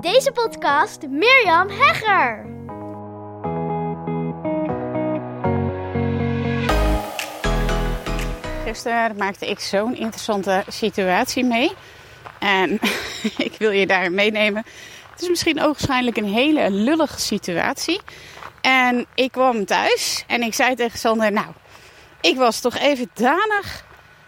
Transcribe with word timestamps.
Deze 0.00 0.32
podcast 0.32 1.06
Mirjam 1.08 1.68
Hegger. 1.68 2.46
Gisteren 8.64 9.16
maakte 9.16 9.46
ik 9.50 9.60
zo'n 9.60 9.96
interessante 9.96 10.64
situatie 10.68 11.44
mee. 11.44 11.72
En 12.38 12.78
ik 13.48 13.54
wil 13.58 13.70
je 13.70 13.86
daar 13.86 14.12
meenemen. 14.12 14.64
Het 15.10 15.22
is 15.22 15.28
misschien 15.28 15.62
ogenschijnlijk 15.62 16.16
een 16.16 16.32
hele 16.32 16.70
lullige 16.70 17.20
situatie. 17.20 18.00
En 18.60 19.06
ik 19.14 19.32
kwam 19.32 19.64
thuis 19.64 20.24
en 20.26 20.42
ik 20.42 20.54
zei 20.54 20.74
tegen 20.74 20.98
Sander: 20.98 21.32
Nou, 21.32 21.48
ik 22.20 22.36
was 22.36 22.60
toch 22.60 22.78
even 22.78 23.10
danig 23.14 23.84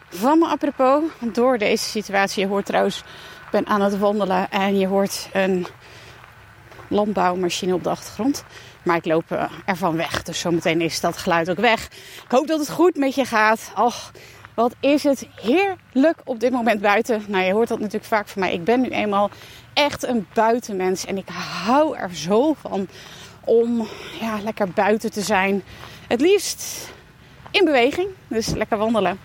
van 0.08 0.38
me 0.38 0.46
apropos 0.46 1.02
door 1.32 1.58
deze 1.58 1.84
situatie. 1.84 2.42
Je 2.42 2.48
hoort 2.48 2.66
trouwens, 2.66 3.02
ben 3.50 3.66
aan 3.66 3.80
het 3.80 3.98
wandelen 3.98 4.50
en 4.50 4.78
je 4.78 4.86
hoort 4.86 5.28
een 5.32 5.66
landbouwmachine 6.88 7.74
op 7.74 7.84
de 7.84 7.90
achtergrond. 7.90 8.44
Maar 8.82 8.96
ik 8.96 9.04
loop 9.04 9.30
eh, 9.30 9.44
ervan 9.64 9.96
weg, 9.96 10.22
dus 10.22 10.40
zometeen 10.40 10.80
is 10.80 11.00
dat 11.00 11.16
geluid 11.16 11.50
ook 11.50 11.58
weg. 11.58 11.86
Ik 12.24 12.30
hoop 12.30 12.46
dat 12.46 12.58
het 12.58 12.70
goed 12.70 12.96
met 12.96 13.14
je 13.14 13.24
gaat. 13.24 13.72
Och, 13.76 14.12
wat 14.54 14.74
is 14.80 15.02
het 15.02 15.26
heerlijk 15.42 16.20
op 16.24 16.40
dit 16.40 16.52
moment 16.52 16.80
buiten. 16.80 17.24
Nou, 17.28 17.44
je 17.44 17.52
hoort 17.52 17.68
dat 17.68 17.78
natuurlijk 17.78 18.04
vaak 18.04 18.28
van 18.28 18.40
mij. 18.40 18.52
Ik 18.52 18.64
ben 18.64 18.80
nu 18.80 18.88
eenmaal 18.88 19.30
echt 19.74 20.06
een 20.06 20.26
buitenmens 20.34 21.06
en 21.06 21.16
ik 21.16 21.28
hou 21.64 21.96
er 21.96 22.14
zo 22.14 22.54
van 22.60 22.88
om 23.44 23.88
ja, 24.20 24.40
lekker 24.42 24.68
buiten 24.68 25.10
te 25.12 25.20
zijn. 25.20 25.62
Het 26.08 26.20
liefst 26.20 26.90
in 27.50 27.64
beweging, 27.64 28.08
dus 28.28 28.48
lekker 28.48 28.78
wandelen. 28.78 29.18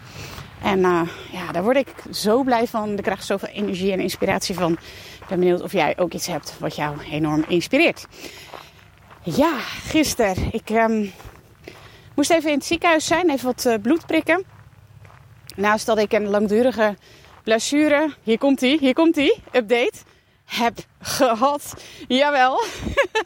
En 0.61 0.79
uh, 0.79 1.01
ja, 1.31 1.51
daar 1.51 1.63
word 1.63 1.77
ik 1.77 1.93
zo 2.11 2.43
blij 2.43 2.67
van. 2.67 2.97
Ik 2.97 3.03
krijg 3.03 3.23
zoveel 3.23 3.49
energie 3.49 3.91
en 3.91 3.99
inspiratie 3.99 4.55
van. 4.55 4.71
Ik 5.21 5.27
ben 5.27 5.39
benieuwd 5.39 5.61
of 5.61 5.71
jij 5.71 5.97
ook 5.97 6.13
iets 6.13 6.27
hebt 6.27 6.55
wat 6.59 6.75
jou 6.75 6.97
enorm 7.11 7.45
inspireert. 7.47 8.05
Ja, 9.23 9.57
gisteren. 9.87 10.35
Ik 10.51 10.69
um, 10.69 11.11
moest 12.15 12.31
even 12.31 12.49
in 12.49 12.55
het 12.55 12.65
ziekenhuis 12.65 13.05
zijn, 13.05 13.29
even 13.29 13.45
wat 13.45 13.65
uh, 13.65 13.73
bloed 13.81 14.05
prikken. 14.05 14.43
Naast 15.55 15.85
dat 15.85 15.97
ik 15.97 16.13
een 16.13 16.27
langdurige 16.27 16.95
blessure, 17.43 18.13
hier 18.23 18.37
komt 18.37 18.61
ie, 18.61 18.77
hier 18.79 18.93
komt 18.93 19.17
ie, 19.17 19.41
update, 19.51 19.93
heb 20.57 20.77
gehad. 21.01 21.83
Jawel. 22.07 22.63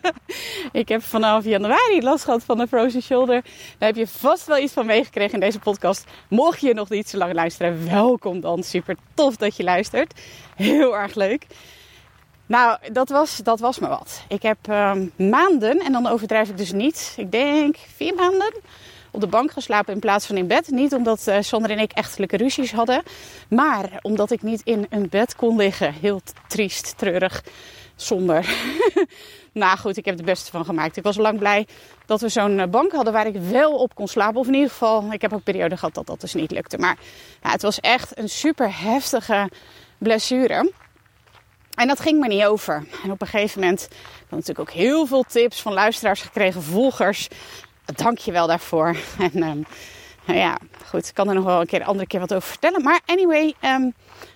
ik 0.72 0.88
heb 0.88 1.04
vanaf 1.04 1.44
januari 1.44 2.02
last 2.02 2.24
gehad 2.24 2.44
van 2.44 2.60
een 2.60 2.68
frozen 2.68 3.02
shoulder. 3.02 3.44
Daar 3.78 3.90
heb 3.90 3.96
je 3.98 4.08
vast 4.08 4.46
wel 4.46 4.58
iets 4.58 4.74
van 4.74 4.86
meegekregen 4.86 5.34
in 5.34 5.40
deze 5.40 5.60
podcast. 5.60 6.04
Mocht 6.28 6.62
je 6.62 6.74
nog 6.74 6.90
niet 6.90 7.10
zo 7.10 7.18
lang 7.18 7.34
luisteren, 7.34 7.90
welkom 7.90 8.40
dan. 8.42 8.64
Super 8.64 8.96
tof 9.14 9.36
dat 9.36 9.56
je 9.56 9.64
luistert. 9.64 10.22
Heel 10.56 10.98
erg 10.98 11.16
leuk. 11.16 11.46
Nou, 12.46 12.78
dat 12.92 13.10
was, 13.10 13.38
dat 13.38 13.60
was 13.60 13.80
me 13.80 13.88
wat. 13.88 14.24
Ik 14.28 14.42
heb 14.42 14.58
um, 14.70 15.12
maanden, 15.16 15.80
en 15.80 15.92
dan 15.92 16.08
overdrijf 16.08 16.50
ik 16.50 16.58
dus 16.58 16.72
niet, 16.72 17.14
ik 17.18 17.32
denk 17.32 17.78
vier 17.96 18.16
maanden 18.16 18.54
op 19.12 19.20
de 19.22 19.28
bank 19.28 19.52
geslapen 19.52 19.94
in 19.94 20.00
plaats 20.00 20.26
van 20.26 20.38
in 20.38 20.48
bed. 20.48 20.70
Niet 20.70 20.94
omdat 20.94 21.28
uh, 21.28 21.38
Sander 21.40 21.72
en 21.72 21.80
ik 21.80 21.92
echtelijke 21.92 22.38
ruzies 22.38 22.72
hadden, 22.72 23.04
maar 23.50 23.90
omdat 24.02 24.32
ik 24.32 24.42
niet 24.42 24.62
in 24.64 24.86
een 24.90 25.10
bed 25.10 25.36
kon 25.36 25.56
liggen. 25.58 25.94
Heel 25.94 26.22
triest, 26.48 26.98
treurig, 26.98 27.44
somber. 27.96 28.50
nou 29.52 29.78
goed, 29.78 29.98
ik 29.98 30.06
heb 30.06 30.16
het 30.16 30.26
beste 30.26 30.52
van 30.52 30.66
gemaakt. 30.66 30.98
Ik 30.98 31.04
was 31.04 31.18
lang 31.18 31.40
blij 31.40 31.68
dat 32.06 32.22
we 32.22 32.30
zo'n 32.30 32.70
bank 32.70 32.92
hadden 32.92 33.14
waar 33.14 33.28
ik 33.28 33.36
wel 33.36 33.72
op 33.76 33.96
kon 33.96 34.08
slapen. 34.08 34.40
Of 34.40 34.48
in 34.48 34.54
ieder 34.54 34.70
geval, 34.70 35.12
ik 35.12 35.22
heb 35.22 35.34
ook 35.34 35.44
periode 35.44 35.78
gehad 35.78 35.94
dat 35.94 36.08
dat 36.08 36.22
dus 36.22 36.34
niet 36.34 36.52
lukte. 36.52 36.78
Maar 36.78 36.98
ja, 37.44 37.52
het 37.52 37.62
was 37.62 37.80
echt 37.80 38.18
een 38.18 38.30
super 38.30 38.82
heftige 38.82 39.50
blessure. 39.98 40.72
En 41.80 41.88
dat 41.88 42.00
ging 42.00 42.20
me 42.20 42.28
niet 42.28 42.44
over. 42.44 42.86
En 43.04 43.12
op 43.12 43.22
een 43.22 43.28
gegeven 43.28 43.60
moment 43.60 43.88
ik 44.30 44.30
natuurlijk 44.30 44.60
ook 44.60 44.72
heel 44.72 45.06
veel 45.06 45.24
tips 45.24 45.62
van 45.62 45.74
luisteraars 45.74 46.22
gekregen, 46.22 46.64
volgers 46.64 47.28
dank 47.96 48.18
je 48.18 48.32
wel 48.32 48.48
daarvoor. 48.48 48.96
En 49.34 49.44
um, 49.44 49.66
nou 50.26 50.40
ja, 50.40 50.58
goed, 50.86 51.08
ik 51.08 51.14
kan 51.14 51.28
er 51.28 51.36
nog 51.36 51.44
wel 51.44 51.60
een 51.60 51.68
keer 51.68 51.84
andere 51.84 52.08
keer 52.08 52.20
wat 52.20 52.34
over 52.34 52.50
vertellen. 52.50 52.84
Maar 52.84 53.00
anyway, 53.06 53.54
um, 53.62 53.94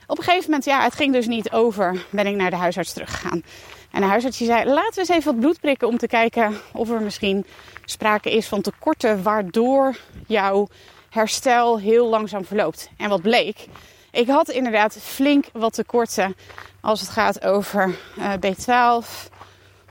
op 0.07 0.17
een 0.17 0.23
gegeven 0.23 0.45
moment, 0.45 0.65
ja, 0.65 0.83
het 0.83 0.95
ging 0.95 1.13
dus 1.13 1.27
niet 1.27 1.51
over, 1.51 2.05
ben 2.09 2.27
ik 2.27 2.35
naar 2.35 2.49
de 2.49 2.55
huisarts 2.55 2.93
teruggegaan. 2.93 3.43
En 3.91 4.01
de 4.01 4.07
huisarts 4.07 4.37
die 4.37 4.47
zei, 4.47 4.65
laten 4.65 4.93
we 4.93 4.99
eens 4.99 5.09
even 5.09 5.31
wat 5.31 5.39
bloed 5.39 5.59
prikken 5.59 5.87
om 5.87 5.97
te 5.97 6.07
kijken 6.07 6.57
of 6.71 6.89
er 6.89 7.01
misschien 7.01 7.45
sprake 7.85 8.31
is 8.31 8.47
van 8.47 8.61
tekorten 8.61 9.23
waardoor 9.23 9.95
jouw 10.27 10.67
herstel 11.09 11.79
heel 11.79 12.07
langzaam 12.07 12.45
verloopt. 12.45 12.89
En 12.97 13.09
wat 13.09 13.21
bleek, 13.21 13.67
ik 14.11 14.27
had 14.27 14.49
inderdaad 14.49 14.97
flink 15.01 15.45
wat 15.51 15.73
tekorten 15.73 16.35
als 16.81 16.99
het 16.99 17.09
gaat 17.09 17.43
over 17.43 17.95
uh, 18.17 18.33
B12, 18.33 19.07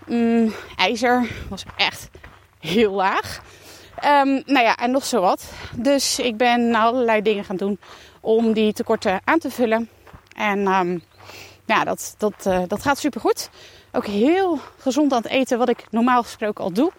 mm, 0.06 0.54
ijzer, 0.76 1.28
was 1.48 1.64
echt 1.76 2.08
heel 2.62 2.92
laag. 2.92 3.40
Um, 4.04 4.42
nou 4.46 4.64
ja, 4.64 4.76
en 4.76 4.90
nog 4.90 5.04
zo 5.04 5.20
wat. 5.20 5.52
Dus 5.76 6.18
ik 6.18 6.36
ben 6.36 6.74
allerlei 6.74 7.22
dingen 7.22 7.44
gaan 7.44 7.56
doen 7.56 7.78
om 8.20 8.52
die 8.52 8.72
tekorten 8.72 9.20
aan 9.24 9.38
te 9.38 9.50
vullen. 9.50 9.88
En 10.36 10.66
um, 10.66 11.02
ja, 11.64 11.84
dat, 11.84 12.14
dat, 12.18 12.46
uh, 12.46 12.62
dat 12.66 12.82
gaat 12.82 12.98
super 12.98 13.20
goed. 13.20 13.50
Ook 13.92 14.06
heel 14.06 14.58
gezond 14.78 15.12
aan 15.12 15.22
het 15.22 15.30
eten, 15.30 15.58
wat 15.58 15.68
ik 15.68 15.86
normaal 15.90 16.22
gesproken 16.22 16.64
al 16.64 16.72
doe. 16.72 16.92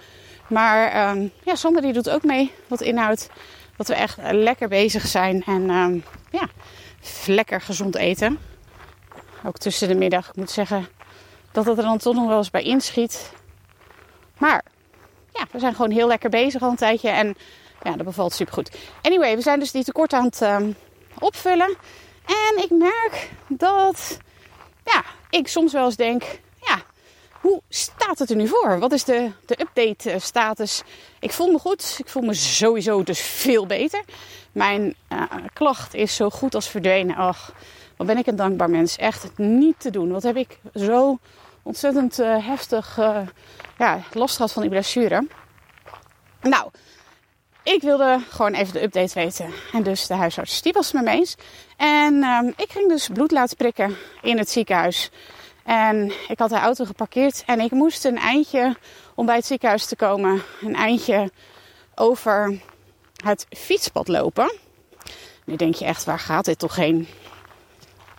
Maar 0.48 1.10
um, 1.10 1.32
ja, 1.44 1.56
Sander 1.56 1.82
die 1.82 1.94
doet 1.94 2.10
ook 2.10 2.24
mee. 2.24 2.52
Wat 2.68 2.82
inhoudt 2.82 3.30
dat 3.78 3.88
we 3.88 3.96
echt 3.96 4.18
lekker 4.32 4.68
bezig 4.68 5.08
zijn. 5.08 5.44
En 5.44 6.04
ja, 6.32 6.48
lekker 7.26 7.62
gezond 7.62 7.96
eten. 7.96 8.40
Ook 9.46 9.58
tussen 9.58 9.88
de 9.88 9.96
middag. 9.96 10.30
Ik 10.30 10.36
moet 10.36 10.52
zeggen 10.52 10.88
dat 11.52 11.66
het 11.66 11.78
er 11.78 11.84
dan 11.84 11.98
toch 11.98 12.16
nog 12.16 12.28
wel 12.28 12.38
eens 12.38 12.52
bij 12.52 12.64
inschiet. 12.64 13.32
Maar 14.38 14.64
ja, 15.34 15.46
we 15.52 15.60
zijn 15.60 15.76
gewoon 15.76 15.92
heel 15.92 16.08
lekker 16.08 16.30
bezig 16.30 16.62
al 16.62 16.70
een 16.70 16.76
tijdje. 16.76 17.10
En 17.10 17.36
ja, 17.84 17.96
dat 17.96 18.06
bevalt 18.06 18.34
super 18.34 18.54
goed. 18.54 18.78
Anyway, 19.02 19.36
we 19.36 19.42
zijn 19.42 19.60
dus 19.60 19.72
die 19.72 19.84
tekort 19.84 20.14
aan 20.14 20.26
het 20.26 20.42
um, 20.42 20.76
opvullen. 21.20 21.76
En 22.26 22.64
ik 22.64 22.70
merk 22.70 23.30
dat 23.48 24.18
ja, 24.84 25.04
ik 25.30 25.48
soms 25.48 25.74
wel 25.74 25.86
eens 25.86 25.96
denk: 25.96 26.24
ja, 26.62 26.82
hoe 27.32 27.62
staat 27.70 28.20
het 28.20 28.30
er 28.30 28.36
nu 28.36 28.48
voor? 28.48 28.80
Wat 28.80 28.92
is 28.92 29.04
de, 29.04 29.32
de 29.46 29.62
update 29.62 30.12
eh, 30.12 30.20
status? 30.20 30.84
Ik 31.20 31.32
voel 31.32 31.52
me 31.52 31.60
goed. 31.60 31.96
Ik 31.98 32.10
voel 32.10 32.24
me 32.24 32.34
sowieso 32.34 33.04
dus 33.04 33.22
veel 33.22 33.66
beter. 33.66 34.04
Mijn 34.52 34.96
uh, 35.10 35.24
klacht 35.54 35.94
is 35.94 36.16
zo 36.16 36.30
goed 36.30 36.56
als 36.56 36.70
verdwenen. 36.70 37.16
Ach, 37.16 37.54
wat 37.98 38.08
ben 38.08 38.18
ik 38.18 38.28
een 38.28 38.36
dankbaar 38.36 38.70
mens. 38.70 38.98
Echt 38.98 39.38
niet 39.38 39.80
te 39.80 39.90
doen. 39.90 40.12
Wat 40.12 40.24
heb 40.24 40.36
ik 40.36 40.60
zo 40.74 41.20
ontzettend 41.64 42.20
uh, 42.20 42.48
heftig 42.48 42.98
uh, 42.98 43.18
ja, 43.78 44.02
last 44.14 44.36
gehad 44.36 44.52
van 44.52 44.62
die 44.62 44.72
blessure. 44.72 45.28
Nou, 46.42 46.70
ik 47.64 47.82
wilde 47.82 48.20
gewoon 48.30 48.54
even 48.54 48.74
de 48.74 48.84
update 48.84 49.14
weten. 49.14 49.54
En 49.72 49.84
dus 49.84 50.08
de 50.08 50.14
huisarts, 50.14 50.62
die 50.62 50.74
was 50.74 50.92
het 50.92 51.04
me 51.04 51.10
eens. 51.10 51.36
En 51.78 52.14
uh, 52.14 52.40
ik 52.56 52.72
ging 52.72 52.90
dus 52.90 53.08
bloed 53.08 53.32
laten 53.32 53.58
prikken 53.58 53.96
in 54.22 54.38
het 54.38 54.50
ziekenhuis. 54.50 55.10
En 55.64 56.12
ik 56.28 56.40
had 56.40 56.50
de 56.50 56.60
auto 56.60 56.86
geparkeerd 56.86 57.44
en 57.46 57.60
ik 57.60 57.72
moest 57.72 58.06
een 58.06 58.18
eindje 58.18 58.76
om 59.16 59.26
bij 59.26 59.36
het 59.36 59.46
ziekenhuis 59.46 59.86
te 59.86 59.96
komen. 59.96 60.44
Een 60.62 60.76
eindje 60.76 61.32
over 61.96 62.62
het 63.24 63.46
fietspad 63.50 64.08
lopen. 64.08 64.54
Nu 65.46 65.56
denk 65.56 65.76
je 65.76 65.86
echt, 65.86 66.04
waar 66.04 66.20
gaat 66.20 66.46
dit 66.46 66.60
toch 66.60 66.76
heen? 66.76 67.08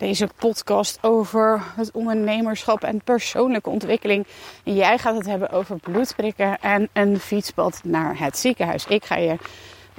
Deze 0.04 0.28
podcast 0.36 0.98
over 1.02 1.62
het 1.76 1.90
ondernemerschap 1.92 2.82
en 2.82 3.02
persoonlijke 3.04 3.70
ontwikkeling. 3.70 4.26
Jij 4.64 4.98
gaat 4.98 5.16
het 5.16 5.26
hebben 5.26 5.50
over 5.50 5.76
bloedprikken 5.78 6.60
en 6.60 6.88
een 6.92 7.18
fietspad 7.18 7.80
naar 7.84 8.18
het 8.18 8.38
ziekenhuis. 8.38 8.86
Ik 8.86 9.04
ga 9.04 9.16
je 9.16 9.36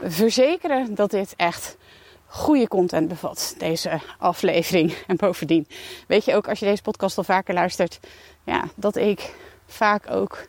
verzekeren 0.01 0.95
dat 0.95 1.11
dit 1.11 1.33
echt 1.35 1.77
goede 2.25 2.67
content 2.67 3.07
bevat, 3.07 3.55
deze 3.57 3.99
aflevering. 4.17 4.93
En 5.07 5.15
bovendien 5.15 5.67
weet 6.07 6.25
je 6.25 6.35
ook 6.35 6.47
als 6.47 6.59
je 6.59 6.65
deze 6.65 6.81
podcast 6.81 7.17
al 7.17 7.23
vaker 7.23 7.53
luistert, 7.53 7.99
ja, 8.43 8.63
dat 8.75 8.95
ik 8.95 9.35
vaak 9.67 10.11
ook 10.11 10.47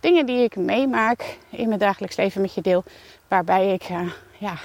dingen 0.00 0.26
die 0.26 0.42
ik 0.42 0.56
meemaak 0.56 1.38
in 1.50 1.68
mijn 1.68 1.80
dagelijks 1.80 2.16
leven 2.16 2.40
met 2.40 2.54
je 2.54 2.60
deel, 2.60 2.84
waarbij 3.28 3.72
ik 3.72 3.88
uh, 3.88 4.12
ja, 4.38 4.56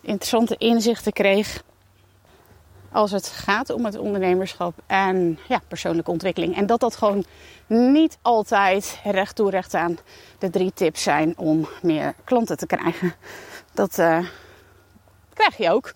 interessante 0.00 0.56
inzichten 0.56 1.12
kreeg 1.12 1.62
als 2.92 3.10
het 3.10 3.26
gaat 3.26 3.70
om 3.70 3.84
het 3.84 3.98
ondernemerschap 3.98 4.74
en 4.86 5.38
ja, 5.48 5.60
persoonlijke 5.68 6.10
ontwikkeling. 6.10 6.56
En 6.56 6.66
dat 6.66 6.80
dat 6.80 6.96
gewoon 6.96 7.24
niet 7.66 8.18
altijd 8.22 9.00
recht 9.04 9.36
toe 9.36 9.50
recht 9.50 9.74
aan 9.74 9.98
de 10.38 10.50
drie 10.50 10.72
tips 10.74 11.02
zijn 11.02 11.38
om 11.38 11.68
meer 11.82 12.14
klanten 12.24 12.56
te 12.56 12.66
krijgen. 12.66 13.14
Dat 13.74 13.98
uh, 13.98 14.26
krijg 15.34 15.56
je 15.56 15.70
ook. 15.70 15.92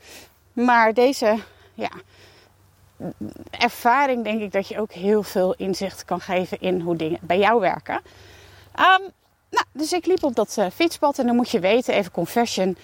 Maar 0.53 0.95
deze 0.95 1.39
ja, 1.75 1.91
ervaring 3.51 4.25
denk 4.25 4.41
ik 4.41 4.53
dat 4.53 4.69
je 4.69 4.81
ook 4.81 4.93
heel 4.93 5.23
veel 5.23 5.55
inzicht 5.55 6.05
kan 6.05 6.21
geven 6.21 6.61
in 6.61 6.81
hoe 6.81 6.97
dingen 6.97 7.19
bij 7.23 7.39
jou 7.39 7.61
werken. 7.61 7.95
Um, 8.79 9.13
nou, 9.51 9.65
dus 9.73 9.93
ik 9.93 10.07
liep 10.07 10.23
op 10.23 10.35
dat 10.35 10.57
uh, 10.59 10.67
fietspad 10.75 11.19
en 11.19 11.27
dan 11.27 11.37
moet 11.37 11.51
je 11.51 11.61
weten, 11.61 11.95
even 11.95 12.13
confession. 12.13 12.77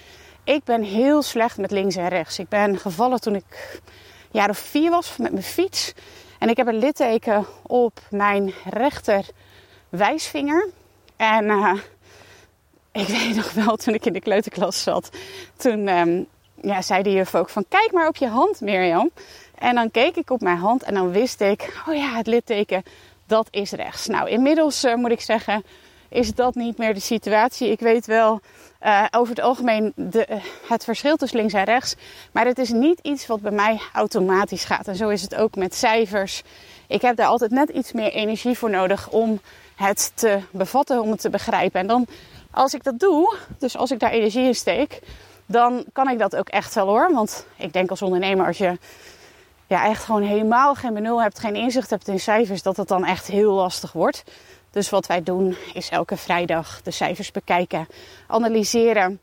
Ik 0.43 0.63
ben 0.63 0.81
heel 0.81 1.21
slecht 1.21 1.57
met 1.57 1.71
links 1.71 1.95
en 1.95 2.07
rechts. 2.07 2.39
Ik 2.39 2.49
ben 2.49 2.77
gevallen 2.77 3.21
toen 3.21 3.35
ik 3.35 3.79
jaar 4.31 4.49
of 4.49 4.57
vier 4.57 4.89
was 4.89 5.17
met 5.17 5.31
mijn 5.31 5.43
fiets. 5.43 5.93
En 6.39 6.49
ik 6.49 6.57
heb 6.57 6.67
een 6.67 6.79
litteken 6.79 7.45
op 7.61 7.99
mijn 8.09 8.53
rechter 8.69 9.25
wijsvinger. 9.89 10.69
En 11.15 11.45
uh, 11.45 11.73
ik 13.03 13.07
weet 13.07 13.35
nog 13.35 13.53
wel, 13.53 13.75
toen 13.75 13.93
ik 13.93 14.05
in 14.05 14.13
de 14.13 14.19
kleuterklas 14.19 14.83
zat, 14.83 15.09
toen 15.55 15.87
um, 15.87 16.27
ja, 16.61 16.81
zei 16.81 17.03
de 17.03 17.11
juf 17.11 17.35
ook 17.35 17.49
van 17.49 17.65
kijk 17.69 17.91
maar 17.91 18.07
op 18.07 18.15
je 18.15 18.27
hand 18.27 18.61
Mirjam. 18.61 19.09
En 19.55 19.75
dan 19.75 19.91
keek 19.91 20.15
ik 20.15 20.29
op 20.29 20.41
mijn 20.41 20.57
hand 20.57 20.83
en 20.83 20.93
dan 20.93 21.11
wist 21.11 21.41
ik, 21.41 21.83
oh 21.87 21.95
ja, 21.95 22.15
het 22.15 22.27
litteken, 22.27 22.83
dat 23.27 23.47
is 23.51 23.71
rechts. 23.71 24.07
Nou, 24.07 24.29
inmiddels 24.29 24.83
uh, 24.83 24.95
moet 24.95 25.11
ik 25.11 25.21
zeggen, 25.21 25.63
is 26.13 26.33
dat 26.33 26.55
niet 26.55 26.77
meer 26.77 26.93
de 26.93 26.99
situatie. 26.99 27.71
Ik 27.71 27.79
weet 27.79 28.05
wel 28.05 28.39
uh, 28.81 29.05
over 29.11 29.35
het 29.35 29.43
algemeen 29.43 29.93
de, 29.95 30.27
het 30.67 30.83
verschil 30.83 31.15
tussen 31.15 31.37
links 31.37 31.53
en 31.53 31.63
rechts. 31.63 31.95
Maar 32.31 32.45
het 32.45 32.57
is 32.57 32.69
niet 32.69 32.99
iets 33.01 33.27
wat 33.27 33.41
bij 33.41 33.51
mij 33.51 33.81
automatisch 33.93 34.63
gaat. 34.63 34.87
En 34.87 34.95
zo 34.95 35.09
is 35.09 35.21
het 35.21 35.35
ook 35.35 35.55
met 35.55 35.75
cijfers. 35.75 36.43
Ik 36.87 37.01
heb 37.01 37.15
daar 37.15 37.27
altijd 37.27 37.51
net 37.51 37.69
iets 37.69 37.91
meer 37.91 38.11
energie 38.11 38.57
voor 38.57 38.69
nodig 38.69 39.09
om 39.09 39.39
het 39.75 40.11
te 40.15 40.39
bevatten, 40.51 41.01
om 41.01 41.11
het 41.11 41.21
te 41.21 41.29
begrijpen. 41.29 41.79
En 41.79 41.87
dan, 41.87 42.07
als 42.51 42.73
ik 42.73 42.83
dat 42.83 42.99
doe, 42.99 43.35
dus 43.59 43.77
als 43.77 43.91
ik 43.91 43.99
daar 43.99 44.11
energie 44.11 44.45
in 44.45 44.55
steek, 44.55 44.99
dan 45.45 45.85
kan 45.93 46.09
ik 46.09 46.19
dat 46.19 46.35
ook 46.35 46.49
echt 46.49 46.73
wel 46.73 46.87
hoor. 46.87 47.13
Want 47.13 47.45
ik 47.57 47.73
denk 47.73 47.89
als 47.89 48.01
ondernemer, 48.01 48.45
als 48.45 48.57
je 48.57 48.77
ja, 49.67 49.85
echt 49.85 50.03
gewoon 50.03 50.21
helemaal 50.21 50.75
geen 50.75 50.93
benul 50.93 51.21
hebt, 51.21 51.39
geen 51.39 51.55
inzicht 51.55 51.89
hebt 51.89 52.07
in 52.07 52.19
cijfers, 52.19 52.61
dat 52.61 52.77
het 52.77 52.87
dan 52.87 53.05
echt 53.05 53.27
heel 53.27 53.53
lastig 53.53 53.91
wordt. 53.91 54.23
Dus 54.73 54.89
wat 54.89 55.07
wij 55.07 55.23
doen 55.23 55.55
is 55.73 55.89
elke 55.89 56.17
vrijdag 56.17 56.81
de 56.81 56.91
cijfers 56.91 57.31
bekijken, 57.31 57.87
analyseren. 58.27 59.19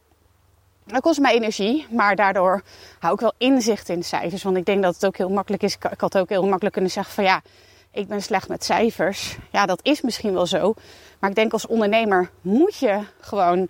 Dat 0.85 1.00
kost 1.00 1.20
mij 1.20 1.35
energie, 1.35 1.87
maar 1.91 2.17
daardoor 2.17 2.62
hou 2.99 3.14
ik 3.14 3.20
wel 3.20 3.32
inzicht 3.38 3.88
in 3.88 3.99
de 3.99 4.05
cijfers. 4.05 4.43
Want 4.43 4.56
ik 4.56 4.64
denk 4.64 4.82
dat 4.82 4.94
het 4.94 5.06
ook 5.06 5.17
heel 5.17 5.29
makkelijk 5.29 5.62
is. 5.62 5.75
Ik 5.75 6.00
had 6.00 6.19
ook 6.19 6.29
heel 6.29 6.47
makkelijk 6.47 6.73
kunnen 6.73 6.91
zeggen 6.91 7.14
van 7.14 7.25
ja, 7.25 7.43
ik 7.93 8.08
ben 8.08 8.23
slecht 8.23 8.49
met 8.49 8.64
cijfers. 8.64 9.37
Ja, 9.50 9.67
dat 9.67 9.81
is 9.82 10.00
misschien 10.00 10.32
wel 10.32 10.47
zo. 10.47 10.75
Maar 11.19 11.31
ik 11.31 11.37
denk 11.37 11.52
als 11.52 11.67
ondernemer 11.67 12.31
moet 12.41 12.76
je 12.76 13.00
gewoon 13.20 13.69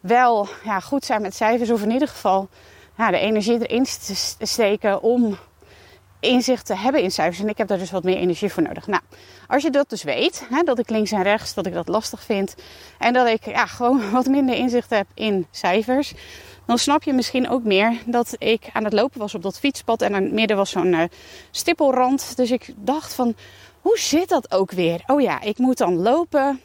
wel 0.00 0.48
ja, 0.64 0.80
goed 0.80 1.04
zijn 1.04 1.22
met 1.22 1.34
cijfers. 1.34 1.70
Of 1.70 1.82
in 1.82 1.90
ieder 1.90 2.08
geval 2.08 2.48
ja, 2.96 3.10
de 3.10 3.18
energie 3.18 3.66
erin 3.66 3.84
te 3.84 4.46
steken 4.46 5.02
om 5.02 5.38
inzicht 6.20 6.66
te 6.66 6.76
hebben 6.76 7.02
in 7.02 7.10
cijfers. 7.10 7.40
En 7.40 7.48
ik 7.48 7.58
heb 7.58 7.68
daar 7.68 7.78
dus 7.78 7.90
wat 7.90 8.02
meer 8.02 8.16
energie 8.16 8.52
voor 8.52 8.62
nodig. 8.62 8.86
Nou, 8.86 9.02
als 9.46 9.62
je 9.62 9.70
dat 9.70 9.90
dus 9.90 10.02
weet, 10.02 10.46
hè, 10.50 10.62
dat 10.62 10.78
ik 10.78 10.90
links 10.90 11.12
en 11.12 11.22
rechts, 11.22 11.54
dat 11.54 11.66
ik 11.66 11.72
dat 11.72 11.88
lastig 11.88 12.22
vind. 12.22 12.54
En 12.98 13.12
dat 13.12 13.26
ik 13.26 13.44
ja, 13.44 13.66
gewoon 13.76 14.10
wat 14.10 14.26
minder 14.26 14.54
inzicht 14.54 14.90
heb 14.90 15.06
in 15.14 15.46
cijfers. 15.50 16.12
Dan 16.66 16.78
snap 16.78 17.02
je 17.02 17.12
misschien 17.12 17.48
ook 17.48 17.64
meer 17.64 17.98
dat 18.06 18.34
ik 18.38 18.68
aan 18.72 18.84
het 18.84 18.92
lopen 18.92 19.20
was 19.20 19.34
op 19.34 19.42
dat 19.42 19.58
fietspad. 19.58 20.02
En 20.02 20.14
in 20.14 20.22
het 20.22 20.32
midden 20.32 20.56
was 20.56 20.70
zo'n 20.70 20.92
uh, 20.92 21.02
stippelrand. 21.50 22.36
Dus 22.36 22.50
ik 22.50 22.72
dacht 22.76 23.14
van, 23.14 23.34
hoe 23.80 23.98
zit 23.98 24.28
dat 24.28 24.52
ook 24.52 24.70
weer? 24.70 25.02
Oh 25.06 25.20
ja, 25.20 25.40
ik 25.40 25.58
moet 25.58 25.78
dan 25.78 26.02
lopen 26.02 26.60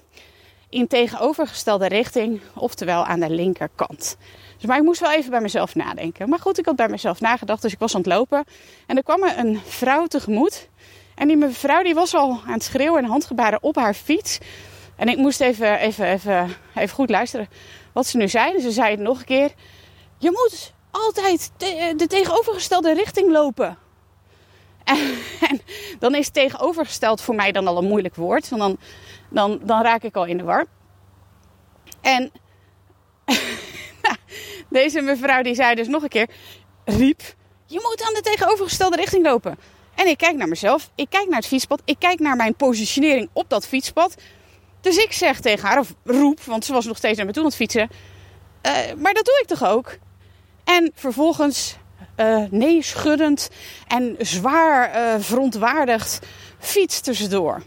in 0.76 0.88
tegenovergestelde 0.88 1.88
richting. 1.88 2.42
Oftewel 2.54 3.06
aan 3.06 3.20
de 3.20 3.30
linkerkant. 3.30 4.18
Dus, 4.58 4.66
maar 4.66 4.78
ik 4.78 4.84
moest 4.84 5.00
wel 5.00 5.12
even 5.12 5.30
bij 5.30 5.42
mezelf 5.42 5.76
nadenken. 5.76 6.30
Maar 6.30 6.40
goed, 6.40 6.58
ik 6.58 6.66
had 6.66 6.76
bij 6.76 6.90
mezelf 6.90 7.20
nagedacht, 7.20 7.62
dus 7.62 7.74
ik 7.74 7.80
was 7.80 7.96
aan 7.96 8.02
het 8.02 8.10
lopen. 8.10 8.44
En 8.88 8.98
er 8.98 9.04
kwam 9.04 9.20
me 9.20 9.36
een 9.36 9.60
vrouw 9.66 10.06
tegemoet. 10.06 10.70
En 11.16 11.28
die 11.28 11.38
mevrouw 11.38 11.84
die 11.84 11.94
was 11.94 12.14
al 12.14 12.40
aan 12.46 12.54
het 12.54 12.64
schreeuwen 12.64 13.04
en 13.04 13.10
handgebaren 13.10 13.64
op 13.64 13.76
haar 13.76 13.94
fiets. 13.94 14.38
En 14.96 15.08
ik 15.08 15.18
moest 15.18 15.42
even, 15.42 15.80
even, 15.80 16.06
even, 16.06 16.56
even 16.76 16.96
goed 16.96 17.10
luisteren 17.10 17.48
wat 17.94 18.08
ze 18.08 18.18
nu 18.18 18.28
zei. 18.28 18.52
Dus 18.52 18.64
ze 18.64 18.72
zei 18.72 18.92
het 18.92 19.00
nog 19.00 19.20
een 19.20 19.26
keer. 19.26 19.52
Je 20.18 20.32
moet 20.32 20.74
altijd 20.92 21.52
de, 21.58 21.94
de 21.98 22.08
tegenovergestelde 22.08 22.94
richting 22.94 23.32
lopen. 23.32 23.78
En, 24.84 24.98
en, 25.50 25.62
dan 26.00 26.16
is 26.16 26.30
tegenovergesteld 26.30 27.22
voor 27.22 27.36
mij 27.36 27.52
dan 27.52 27.68
al 27.68 27.78
een 27.78 27.88
moeilijk 27.88 28.16
woord. 28.16 28.50
Want 28.50 28.62
dan, 28.62 28.78
dan, 29.30 29.60
dan 29.64 29.82
raak 29.82 30.04
ik 30.04 30.16
al 30.16 30.26
in 30.26 30.38
de 30.38 30.44
war. 30.44 30.66
En 32.02 32.32
deze 34.70 35.02
mevrouw 35.02 35.42
die 35.42 35.56
zei 35.56 35.76
dus 35.76 35.88
nog 35.88 36.04
een 36.04 36.10
keer, 36.10 36.30
riep, 36.86 37.22
je 37.66 37.80
moet 37.82 38.04
aan 38.08 38.14
de 38.14 38.22
tegenovergestelde 38.22 38.96
richting 38.96 39.26
lopen. 39.26 39.58
En 39.96 40.08
ik 40.08 40.18
kijk 40.18 40.36
naar 40.36 40.48
mezelf, 40.48 40.90
ik 40.96 41.10
kijk 41.10 41.28
naar 41.28 41.40
het 41.40 41.48
fietspad, 41.48 41.82
ik 41.86 42.00
kijk 42.00 42.20
naar 42.20 42.36
mijn 42.36 42.56
positionering 42.56 43.30
op 43.34 43.50
dat 43.50 43.68
fietspad. 43.68 44.16
Dus 44.82 44.98
ik 44.98 45.12
zeg 45.12 45.40
tegen 45.40 45.68
haar, 45.68 45.80
of 45.80 45.94
roep, 46.04 46.42
want 46.42 46.66
ze 46.66 46.74
was 46.74 46.86
nog 46.86 46.98
steeds 46.98 47.18
naar 47.18 47.26
me 47.26 47.32
toe 47.32 47.42
aan 47.42 47.48
het 47.48 47.58
fietsen. 47.58 47.90
Uh, 48.66 48.72
maar 48.98 49.14
dat 49.14 49.26
doe 49.26 49.40
ik 49.42 49.48
toch 49.48 49.70
ook? 49.70 49.98
En 50.64 50.92
vervolgens, 50.96 51.76
uh, 52.18 52.44
nee 52.50 52.82
schuddend 52.82 53.50
en 53.88 54.16
zwaar 54.20 54.96
uh, 54.96 55.16
verontwaardigd, 55.20 56.20
fiets 56.60 57.00
tussendoor. 57.02 57.62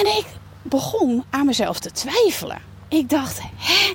En 0.00 0.06
ik 0.06 0.26
begon 0.62 1.24
aan 1.30 1.46
mezelf 1.46 1.78
te 1.78 1.90
twijfelen. 1.90 2.62
Ik 2.88 3.08
dacht, 3.08 3.40
hè? 3.42 3.92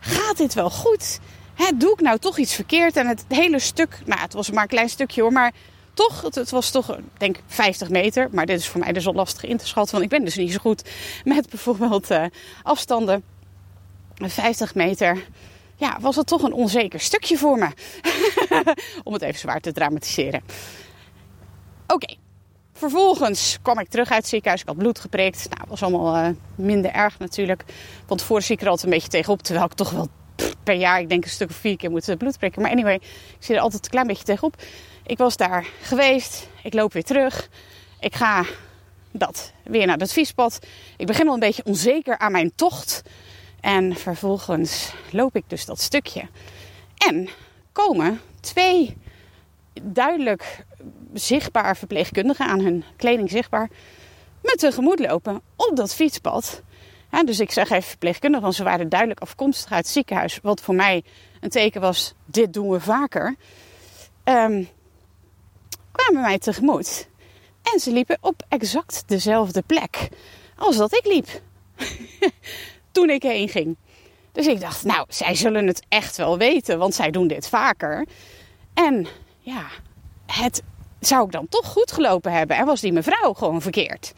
gaat 0.00 0.36
dit 0.36 0.54
wel 0.54 0.70
goed? 0.70 1.20
Hè, 1.54 1.76
doe 1.76 1.92
ik 1.92 2.00
nou 2.00 2.18
toch 2.18 2.38
iets 2.38 2.54
verkeerd? 2.54 2.96
En 2.96 3.06
het 3.06 3.24
hele 3.28 3.58
stuk, 3.58 3.98
nou 4.04 4.20
het 4.20 4.32
was 4.32 4.50
maar 4.50 4.62
een 4.62 4.68
klein 4.68 4.88
stukje 4.88 5.22
hoor, 5.22 5.32
maar 5.32 5.52
toch, 5.94 6.22
het, 6.22 6.50
was 6.50 6.70
toch, 6.70 6.98
denk 7.18 7.36
50 7.46 7.88
meter. 7.88 8.28
Maar 8.32 8.46
dit 8.46 8.58
is 8.58 8.68
voor 8.68 8.80
mij 8.80 8.92
dus 8.92 9.06
al 9.06 9.12
lastig 9.12 9.44
in 9.44 9.56
te 9.56 9.66
schatten, 9.66 9.92
want 9.92 10.04
ik 10.04 10.10
ben 10.10 10.24
dus 10.24 10.36
niet 10.36 10.52
zo 10.52 10.58
goed 10.58 10.90
met 11.24 11.48
bijvoorbeeld 11.50 12.10
uh, 12.10 12.24
afstanden. 12.62 13.24
50 14.14 14.74
meter, 14.74 15.24
ja, 15.76 15.96
was 16.00 16.16
het 16.16 16.26
toch 16.26 16.42
een 16.42 16.52
onzeker 16.52 17.00
stukje 17.00 17.38
voor 17.38 17.58
me. 17.58 17.68
Om 19.04 19.12
het 19.12 19.22
even 19.22 19.38
zwaar 19.38 19.60
te 19.60 19.72
dramatiseren. 19.72 20.42
Oké. 21.86 22.21
Vervolgens 22.82 23.58
kwam 23.62 23.78
ik 23.78 23.88
terug 23.88 24.10
uit 24.10 24.20
het 24.20 24.28
ziekenhuis. 24.28 24.60
Ik 24.60 24.66
had 24.66 24.76
bloed 24.76 24.98
geprikt. 24.98 25.48
Nou, 25.50 25.68
was 25.68 25.82
allemaal 25.82 26.16
uh, 26.16 26.28
minder 26.54 26.90
erg 26.90 27.18
natuurlijk. 27.18 27.64
Want 28.06 28.20
tevoren 28.20 28.42
zie 28.42 28.54
ik 28.54 28.60
er 28.60 28.68
altijd 28.68 28.86
een 28.86 28.92
beetje 28.92 29.08
tegenop. 29.08 29.42
Terwijl 29.42 29.66
ik 29.66 29.72
toch 29.72 29.90
wel 29.90 30.08
per 30.62 30.74
jaar, 30.74 31.00
ik 31.00 31.08
denk 31.08 31.24
een 31.24 31.30
stuk 31.30 31.50
of 31.50 31.56
vier 31.56 31.76
keer 31.76 31.90
moet 31.90 32.18
bloed 32.18 32.38
prikken. 32.38 32.62
Maar 32.62 32.70
anyway, 32.70 32.94
ik 32.94 33.36
zie 33.38 33.54
er 33.54 33.60
altijd 33.60 33.84
een 33.84 33.90
klein 33.90 34.06
beetje 34.06 34.24
tegenop. 34.24 34.62
Ik 35.06 35.18
was 35.18 35.36
daar 35.36 35.66
geweest. 35.82 36.48
Ik 36.62 36.74
loop 36.74 36.92
weer 36.92 37.04
terug. 37.04 37.48
Ik 38.00 38.14
ga 38.14 38.44
dat 39.10 39.52
weer 39.64 39.86
naar 39.86 39.98
het 39.98 40.12
fietspad. 40.12 40.58
Ik 40.96 41.06
begin 41.06 41.28
al 41.28 41.34
een 41.34 41.40
beetje 41.40 41.64
onzeker 41.64 42.18
aan 42.18 42.32
mijn 42.32 42.52
tocht. 42.54 43.02
En 43.60 43.96
vervolgens 43.96 44.92
loop 45.10 45.36
ik 45.36 45.44
dus 45.46 45.64
dat 45.64 45.80
stukje. 45.80 46.28
En 47.08 47.28
komen 47.72 48.20
twee 48.40 48.96
duidelijk 49.82 50.64
zichtbaar 51.12 51.76
verpleegkundigen 51.76 52.46
aan 52.46 52.60
hun 52.60 52.84
kleding 52.96 53.30
zichtbaar 53.30 53.70
met 54.42 54.58
tegemoet 54.58 54.98
lopen 54.98 55.42
op 55.56 55.76
dat 55.76 55.94
fietspad. 55.94 56.62
Dus 57.24 57.40
ik 57.40 57.50
zeg 57.50 57.70
even 57.70 57.88
verpleegkundigen, 57.88 58.44
want 58.44 58.54
ze 58.54 58.64
waren 58.64 58.88
duidelijk 58.88 59.20
afkomstig 59.20 59.72
uit 59.72 59.84
het 59.84 59.92
ziekenhuis. 59.92 60.38
Wat 60.42 60.60
voor 60.60 60.74
mij 60.74 61.04
een 61.40 61.50
teken 61.50 61.80
was, 61.80 62.14
dit 62.24 62.52
doen 62.52 62.70
we 62.70 62.80
vaker. 62.80 63.36
Um, 64.24 64.68
kwamen 65.92 66.22
mij 66.22 66.38
tegemoet. 66.38 67.08
En 67.72 67.80
ze 67.80 67.92
liepen 67.92 68.18
op 68.20 68.42
exact 68.48 69.02
dezelfde 69.06 69.62
plek 69.62 70.08
als 70.56 70.76
dat 70.76 70.94
ik 70.94 71.06
liep. 71.06 71.28
Toen 72.92 73.10
ik 73.10 73.22
heen 73.22 73.48
ging. 73.48 73.76
Dus 74.32 74.46
ik 74.46 74.60
dacht, 74.60 74.84
nou, 74.84 75.04
zij 75.08 75.34
zullen 75.34 75.66
het 75.66 75.82
echt 75.88 76.16
wel 76.16 76.38
weten, 76.38 76.78
want 76.78 76.94
zij 76.94 77.10
doen 77.10 77.28
dit 77.28 77.48
vaker. 77.48 78.06
En 78.74 79.06
ja, 79.40 79.66
het 80.26 80.62
zou 81.06 81.24
ik 81.24 81.32
dan 81.32 81.48
toch 81.48 81.66
goed 81.66 81.92
gelopen 81.92 82.32
hebben 82.32 82.56
en 82.56 82.66
was 82.66 82.80
die 82.80 82.92
mevrouw 82.92 83.32
gewoon 83.32 83.62
verkeerd. 83.62 84.12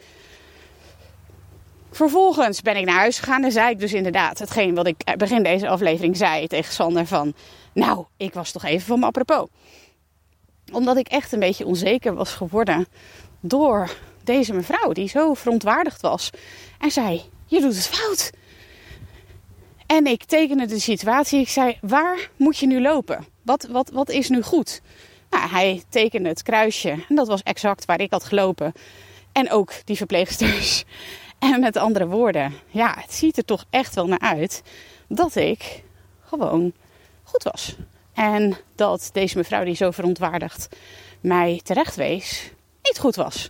Vervolgens 1.91 2.61
ben 2.61 2.77
ik 2.77 2.85
naar 2.85 2.99
huis 2.99 3.19
gegaan 3.19 3.43
en 3.43 3.51
zei 3.51 3.69
ik 3.69 3.79
dus 3.79 3.93
inderdaad 3.93 4.39
hetgeen 4.39 4.75
wat 4.75 4.87
ik 4.87 5.17
begin 5.17 5.43
deze 5.43 5.67
aflevering 5.67 6.17
zei 6.17 6.47
tegen 6.47 6.73
Sander 6.73 7.05
van... 7.05 7.33
Nou, 7.73 8.05
ik 8.17 8.33
was 8.33 8.51
toch 8.51 8.63
even 8.63 8.85
van 8.85 8.99
me 8.99 9.05
apropos. 9.05 9.47
Omdat 10.71 10.97
ik 10.97 11.07
echt 11.07 11.31
een 11.31 11.39
beetje 11.39 11.65
onzeker 11.65 12.13
was 12.13 12.33
geworden 12.33 12.87
door 13.39 13.95
deze 14.23 14.53
mevrouw 14.53 14.91
die 14.91 15.09
zo 15.09 15.33
verontwaardigd 15.33 16.01
was. 16.01 16.29
En 16.79 16.91
zei, 16.91 17.21
je 17.45 17.61
doet 17.61 17.75
het 17.75 17.87
fout. 17.87 18.31
En 19.85 20.05
ik 20.05 20.23
tekende 20.23 20.65
de 20.65 20.79
situatie. 20.79 21.39
Ik 21.39 21.49
zei, 21.49 21.77
waar 21.81 22.29
moet 22.35 22.57
je 22.57 22.67
nu 22.67 22.81
lopen? 22.81 23.25
Wat, 23.41 23.67
wat, 23.71 23.89
wat 23.89 24.09
is 24.09 24.29
nu 24.29 24.41
goed? 24.41 24.81
Nou, 25.29 25.49
hij 25.49 25.83
tekende 25.89 26.29
het 26.29 26.43
kruisje 26.43 26.89
en 26.89 27.15
dat 27.15 27.27
was 27.27 27.43
exact 27.43 27.85
waar 27.85 28.01
ik 28.01 28.11
had 28.11 28.23
gelopen. 28.23 28.73
En 29.31 29.51
ook 29.51 29.73
die 29.83 29.97
verpleegsters. 29.97 30.83
En 31.39 31.59
met 31.59 31.77
andere 31.77 32.07
woorden, 32.07 32.53
ja, 32.67 32.95
het 32.99 33.13
ziet 33.13 33.37
er 33.37 33.45
toch 33.45 33.65
echt 33.69 33.95
wel 33.95 34.07
naar 34.07 34.19
uit 34.19 34.63
dat 35.07 35.35
ik 35.35 35.83
gewoon 36.23 36.73
goed 37.23 37.43
was. 37.43 37.75
En 38.13 38.57
dat 38.75 39.09
deze 39.13 39.37
mevrouw 39.37 39.63
die 39.63 39.75
zo 39.75 39.91
verontwaardigd 39.91 40.75
mij 41.21 41.59
terecht 41.63 41.95
wees, 41.95 42.51
niet 42.81 42.99
goed 42.99 43.15
was. 43.15 43.49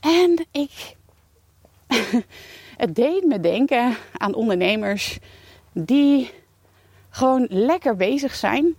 En 0.00 0.46
ik. 0.50 0.96
het 2.76 2.94
deed 2.94 3.24
me 3.24 3.40
denken 3.40 3.96
aan 4.16 4.34
ondernemers 4.34 5.18
die 5.72 6.30
gewoon 7.10 7.46
lekker 7.48 7.96
bezig 7.96 8.34
zijn. 8.34 8.74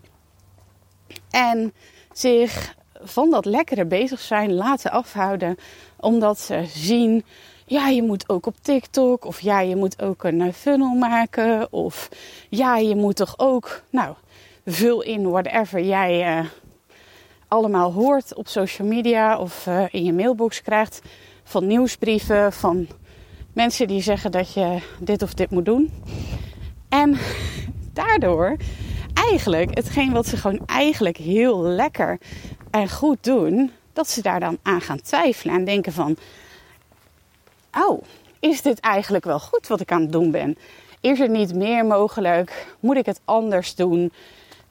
En 1.29 1.73
zich 2.13 2.75
van 3.03 3.29
dat 3.29 3.45
lekkere 3.45 3.85
bezig 3.85 4.19
zijn 4.19 4.53
laten 4.53 4.91
afhouden. 4.91 5.57
Omdat 5.99 6.39
ze 6.39 6.63
zien, 6.67 7.23
ja, 7.65 7.87
je 7.87 8.03
moet 8.03 8.29
ook 8.29 8.45
op 8.45 8.55
TikTok. 8.61 9.25
Of 9.25 9.39
ja, 9.39 9.59
je 9.59 9.75
moet 9.75 10.01
ook 10.01 10.23
een 10.23 10.53
funnel 10.53 10.95
maken. 10.95 11.73
Of 11.73 12.09
ja, 12.49 12.77
je 12.77 12.95
moet 12.95 13.15
toch 13.15 13.33
ook, 13.37 13.83
nou, 13.89 14.15
vul 14.65 15.01
in 15.01 15.29
whatever 15.29 15.81
jij 15.83 16.37
uh, 16.37 16.45
allemaal 17.47 17.91
hoort 17.93 18.35
op 18.35 18.47
social 18.47 18.87
media 18.87 19.37
of 19.37 19.65
uh, 19.67 19.83
in 19.91 20.03
je 20.03 20.13
mailbox 20.13 20.61
krijgt. 20.61 21.01
Van 21.43 21.67
nieuwsbrieven, 21.67 22.53
van 22.53 22.87
mensen 23.53 23.87
die 23.87 24.01
zeggen 24.01 24.31
dat 24.31 24.53
je 24.53 24.77
dit 24.99 25.21
of 25.21 25.33
dit 25.33 25.49
moet 25.49 25.65
doen. 25.65 25.91
En 26.89 27.17
daardoor 27.93 28.57
eigenlijk 29.13 29.75
hetgeen 29.75 30.11
wat 30.11 30.27
ze 30.27 30.37
gewoon 30.37 30.61
eigenlijk 30.65 31.17
heel 31.17 31.61
lekker 31.61 32.19
en 32.71 32.89
goed 32.89 33.23
doen, 33.23 33.71
dat 33.93 34.09
ze 34.09 34.21
daar 34.21 34.39
dan 34.39 34.57
aan 34.61 34.81
gaan 34.81 35.01
twijfelen 35.01 35.55
en 35.55 35.65
denken 35.65 35.93
van, 35.93 36.17
oh, 37.77 38.03
is 38.39 38.61
dit 38.61 38.79
eigenlijk 38.79 39.25
wel 39.25 39.39
goed 39.39 39.67
wat 39.67 39.81
ik 39.81 39.91
aan 39.91 40.01
het 40.01 40.11
doen 40.11 40.31
ben? 40.31 40.57
Is 41.01 41.19
er 41.19 41.29
niet 41.29 41.55
meer 41.55 41.85
mogelijk? 41.85 42.75
Moet 42.79 42.97
ik 42.97 43.05
het 43.05 43.21
anders 43.25 43.75
doen? 43.75 44.11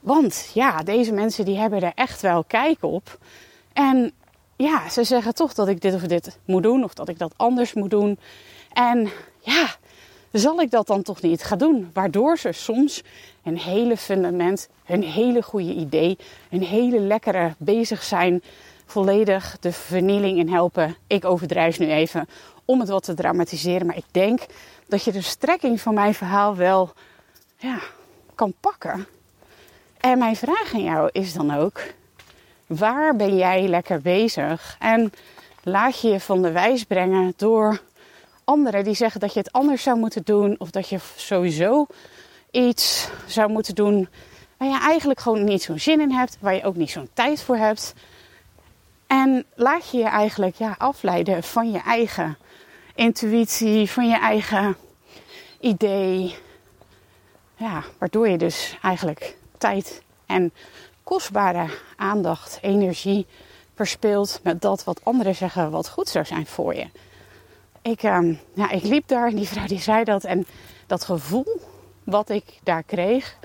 Want 0.00 0.50
ja, 0.54 0.82
deze 0.82 1.12
mensen 1.12 1.44
die 1.44 1.58
hebben 1.58 1.82
er 1.82 1.92
echt 1.94 2.20
wel 2.20 2.44
kijk 2.44 2.82
op. 2.82 3.18
En 3.72 4.12
ja, 4.56 4.88
ze 4.88 5.04
zeggen 5.04 5.34
toch 5.34 5.54
dat 5.54 5.68
ik 5.68 5.80
dit 5.80 5.94
of 5.94 6.02
dit 6.02 6.38
moet 6.44 6.62
doen 6.62 6.84
of 6.84 6.94
dat 6.94 7.08
ik 7.08 7.18
dat 7.18 7.34
anders 7.36 7.72
moet 7.72 7.90
doen. 7.90 8.18
En 8.72 9.10
ja, 9.40 9.76
zal 10.32 10.60
ik 10.60 10.70
dat 10.70 10.86
dan 10.86 11.02
toch 11.02 11.22
niet 11.22 11.42
gaan 11.42 11.58
doen? 11.58 11.90
Waardoor 11.92 12.38
ze 12.38 12.52
soms 12.52 13.02
een 13.44 13.58
hele 13.58 13.96
fundament, 13.96 14.68
een 14.86 15.02
hele 15.02 15.42
goede 15.42 15.74
idee, 15.74 16.18
een 16.50 16.62
hele 16.62 17.00
lekkere 17.00 17.54
bezig 17.58 18.02
zijn, 18.02 18.42
volledig 18.86 19.56
de 19.60 19.72
vernieling 19.72 20.38
in 20.38 20.48
helpen. 20.48 20.96
Ik 21.06 21.24
overdrijf 21.24 21.78
nu 21.78 21.90
even 21.90 22.28
om 22.64 22.80
het 22.80 22.88
wat 22.88 23.04
te 23.04 23.14
dramatiseren, 23.14 23.86
maar 23.86 23.96
ik 23.96 24.04
denk 24.10 24.40
dat 24.86 25.04
je 25.04 25.12
de 25.12 25.22
strekking 25.22 25.80
van 25.80 25.94
mijn 25.94 26.14
verhaal 26.14 26.56
wel 26.56 26.92
ja, 27.56 27.78
kan 28.34 28.54
pakken. 28.60 29.06
En 30.00 30.18
mijn 30.18 30.36
vraag 30.36 30.74
aan 30.74 30.82
jou 30.82 31.08
is 31.12 31.32
dan 31.32 31.54
ook: 31.56 31.82
waar 32.66 33.16
ben 33.16 33.36
jij 33.36 33.68
lekker 33.68 34.00
bezig? 34.00 34.76
En 34.78 35.12
laat 35.62 36.00
je 36.00 36.08
je 36.08 36.20
van 36.20 36.42
de 36.42 36.52
wijs 36.52 36.84
brengen 36.84 37.32
door 37.36 37.80
anderen 38.50 38.84
die 38.84 38.94
zeggen 38.94 39.20
dat 39.20 39.32
je 39.32 39.38
het 39.38 39.52
anders 39.52 39.82
zou 39.82 39.98
moeten 39.98 40.22
doen, 40.24 40.54
of 40.58 40.70
dat 40.70 40.88
je 40.88 40.98
sowieso 41.16 41.86
iets 42.50 43.08
zou 43.26 43.50
moeten 43.50 43.74
doen 43.74 44.08
waar 44.56 44.68
je 44.68 44.78
eigenlijk 44.78 45.20
gewoon 45.20 45.44
niet 45.44 45.62
zo'n 45.62 45.78
zin 45.78 46.00
in 46.00 46.10
hebt, 46.10 46.36
waar 46.40 46.54
je 46.54 46.64
ook 46.64 46.76
niet 46.76 46.90
zo'n 46.90 47.10
tijd 47.12 47.42
voor 47.42 47.56
hebt. 47.56 47.94
En 49.06 49.44
laat 49.54 49.90
je 49.90 49.98
je 49.98 50.04
eigenlijk 50.04 50.56
ja, 50.56 50.74
afleiden 50.78 51.42
van 51.42 51.70
je 51.70 51.78
eigen 51.78 52.38
intuïtie, 52.94 53.90
van 53.90 54.08
je 54.08 54.18
eigen 54.18 54.76
idee. 55.60 56.34
Ja, 57.56 57.84
waardoor 57.98 58.28
je 58.28 58.38
dus 58.38 58.78
eigenlijk 58.82 59.36
tijd 59.58 60.02
en 60.26 60.52
kostbare 61.02 61.66
aandacht, 61.96 62.58
energie 62.62 63.26
verspeelt 63.74 64.40
met 64.42 64.60
dat 64.60 64.84
wat 64.84 65.04
anderen 65.04 65.34
zeggen 65.34 65.70
wat 65.70 65.88
goed 65.88 66.08
zou 66.08 66.24
zijn 66.24 66.46
voor 66.46 66.74
je. 66.74 66.86
Ik, 67.82 68.02
um, 68.02 68.38
ja, 68.54 68.70
ik 68.70 68.82
liep 68.82 69.08
daar 69.08 69.28
en 69.28 69.36
die 69.36 69.48
vrouw 69.48 69.66
die 69.66 69.80
zei 69.80 70.04
dat. 70.04 70.24
En 70.24 70.46
dat 70.86 71.04
gevoel 71.04 71.60
wat 72.04 72.28
ik 72.28 72.44
daar 72.62 72.82
kreeg 72.82 73.36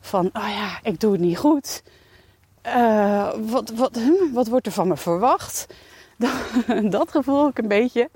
van, 0.00 0.30
oh 0.32 0.48
ja, 0.48 0.78
ik 0.82 1.00
doe 1.00 1.12
het 1.12 1.20
niet 1.20 1.38
goed. 1.38 1.82
Uh, 2.66 3.32
wat, 3.46 3.70
wat, 3.70 3.98
wat 4.32 4.48
wordt 4.48 4.66
er 4.66 4.72
van 4.72 4.88
me 4.88 4.96
verwacht? 4.96 5.66
Dat, 6.18 6.32
dat 6.92 7.10
gevoel 7.10 7.48
ik 7.48 7.58
een 7.58 7.68
beetje. 7.68 8.10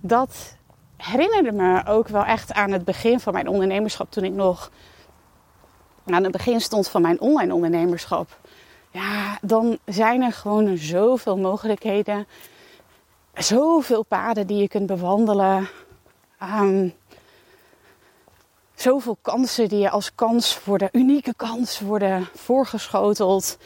Dat 0.00 0.56
herinnerde 0.96 1.52
me 1.52 1.86
ook 1.86 2.08
wel 2.08 2.24
echt 2.24 2.52
aan 2.52 2.70
het 2.70 2.84
begin 2.84 3.20
van 3.20 3.32
mijn 3.32 3.48
ondernemerschap. 3.48 4.10
Toen 4.10 4.24
ik 4.24 4.32
nog 4.32 4.70
aan 6.06 6.22
het 6.22 6.32
begin 6.32 6.60
stond 6.60 6.88
van 6.88 7.02
mijn 7.02 7.20
online 7.20 7.54
ondernemerschap. 7.54 8.38
Ja, 8.90 9.38
dan 9.42 9.78
zijn 9.84 10.22
er 10.22 10.32
gewoon 10.32 10.76
zoveel 10.76 11.36
mogelijkheden 11.36 12.26
zoveel 13.34 14.04
paden 14.04 14.46
die 14.46 14.56
je 14.56 14.68
kunt 14.68 14.86
bewandelen. 14.86 15.68
Um, 16.42 16.94
zoveel 18.74 19.16
kansen 19.22 19.68
die 19.68 19.78
je 19.78 19.90
als 19.90 20.14
kans 20.14 20.64
worden, 20.64 20.88
unieke 20.92 21.34
kans 21.36 21.80
worden 21.80 22.28
voorgeschoteld. 22.34 23.58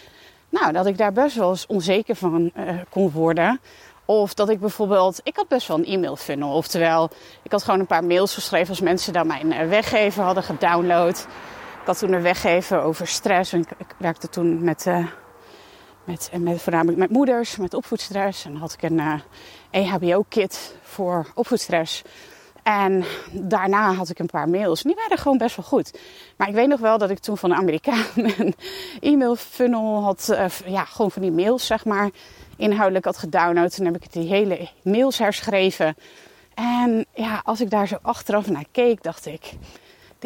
Nou, 0.48 0.72
dat 0.72 0.86
ik 0.86 0.98
daar 0.98 1.12
best 1.12 1.36
wel 1.36 1.50
eens 1.50 1.66
onzeker 1.66 2.16
van 2.16 2.50
uh, 2.56 2.70
kon 2.88 3.10
worden. 3.10 3.60
Of 4.04 4.34
dat 4.34 4.48
ik 4.48 4.60
bijvoorbeeld, 4.60 5.20
ik 5.22 5.36
had 5.36 5.48
best 5.48 5.68
wel 5.68 5.78
een 5.78 5.84
e-mail 5.84 6.16
funnel. 6.16 6.54
Oftewel, 6.54 7.10
ik 7.42 7.52
had 7.52 7.62
gewoon 7.62 7.80
een 7.80 7.86
paar 7.86 8.04
mails 8.04 8.34
geschreven 8.34 8.68
als 8.68 8.80
mensen 8.80 9.12
dan 9.12 9.26
mijn 9.26 9.52
uh, 9.52 9.68
weggever 9.68 10.22
hadden 10.22 10.42
gedownload. 10.42 11.26
Ik 11.80 11.86
had 11.86 11.98
toen 11.98 12.12
een 12.12 12.22
weggever 12.22 12.82
over 12.82 13.06
stress. 13.06 13.52
En 13.52 13.60
ik, 13.60 13.94
werkte 13.98 14.28
toen 14.28 14.64
met, 14.64 14.86
uh, 14.86 15.06
met, 16.06 16.30
met, 16.38 16.62
voornamelijk 16.62 16.98
met 16.98 17.10
moeders, 17.10 17.56
met 17.56 17.74
opvoedstress. 17.74 18.44
En 18.44 18.52
dan 18.52 18.60
had 18.60 18.72
ik 18.72 18.82
een 18.82 19.22
EHBO-kit 19.70 20.76
voor 20.82 21.26
opvoedstress. 21.34 22.02
En 22.62 23.04
daarna 23.32 23.92
had 23.92 24.08
ik 24.08 24.18
een 24.18 24.26
paar 24.26 24.48
mails. 24.48 24.82
En 24.82 24.90
die 24.90 24.98
waren 25.02 25.18
gewoon 25.18 25.38
best 25.38 25.56
wel 25.56 25.64
goed. 25.64 25.98
Maar 26.36 26.48
ik 26.48 26.54
weet 26.54 26.68
nog 26.68 26.80
wel 26.80 26.98
dat 26.98 27.10
ik 27.10 27.18
toen 27.18 27.38
van 27.38 27.50
de 27.50 27.56
Amerikaan 27.56 28.04
een 28.38 28.54
e-mail 29.00 29.36
funnel 29.36 30.02
had. 30.02 30.28
Uh, 30.30 30.72
ja, 30.72 30.84
gewoon 30.84 31.10
van 31.10 31.22
die 31.22 31.30
mails, 31.30 31.66
zeg 31.66 31.84
maar. 31.84 32.10
Inhoudelijk 32.56 33.04
had 33.04 33.16
gedownload. 33.16 33.74
Toen 33.74 33.84
heb 33.84 33.96
ik 33.96 34.12
die 34.12 34.28
hele 34.28 34.68
mails 34.82 35.18
herschreven. 35.18 35.96
En 36.54 37.06
ja, 37.14 37.40
als 37.44 37.60
ik 37.60 37.70
daar 37.70 37.88
zo 37.88 37.98
achteraf 38.02 38.50
naar 38.50 38.66
keek, 38.72 39.02
dacht 39.02 39.26
ik. 39.26 39.52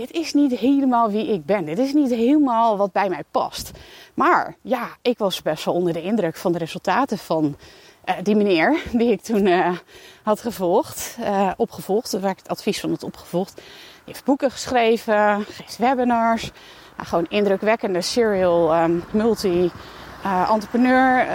Dit 0.00 0.10
is 0.10 0.32
niet 0.32 0.52
helemaal 0.52 1.10
wie 1.10 1.26
ik 1.26 1.44
ben. 1.44 1.64
Dit 1.64 1.78
is 1.78 1.92
niet 1.92 2.10
helemaal 2.10 2.76
wat 2.76 2.92
bij 2.92 3.08
mij 3.08 3.22
past. 3.30 3.70
Maar 4.14 4.56
ja, 4.62 4.88
ik 5.02 5.18
was 5.18 5.42
best 5.42 5.64
wel 5.64 5.74
onder 5.74 5.92
de 5.92 6.02
indruk 6.02 6.36
van 6.36 6.52
de 6.52 6.58
resultaten 6.58 7.18
van 7.18 7.56
uh, 8.04 8.14
die 8.22 8.36
meneer 8.36 8.82
die 8.92 9.10
ik 9.10 9.20
toen 9.20 9.46
uh, 9.46 9.76
had 10.22 10.40
gevolgd, 10.40 11.16
uh, 11.20 11.50
opgevolgd, 11.56 12.20
waar 12.20 12.30
ik 12.30 12.38
het 12.38 12.48
advies 12.48 12.80
van 12.80 12.90
het 12.90 13.02
opgevolgd. 13.02 13.60
Heeft 14.04 14.24
boeken 14.24 14.50
geschreven, 14.50 15.44
geeft 15.44 15.78
webinars. 15.78 16.50
gewoon 16.96 17.26
indrukwekkende 17.28 18.00
serial 18.00 18.82
um, 18.82 19.04
multi-entrepreneur, 19.10 21.26